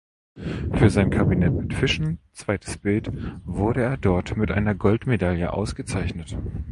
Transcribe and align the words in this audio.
Für 0.73 0.89
sein 0.89 1.11
"Kabinett 1.11 1.53
mit 1.53 1.75
Fischen" 1.75 2.17
(zweites 2.33 2.75
Bild) 2.79 3.11
wurde 3.45 3.83
er 3.83 3.97
dort 3.97 4.35
mit 4.35 4.49
einer 4.49 4.73
Goldmedaille 4.73 5.53
ausgezeichnet. 5.53 6.35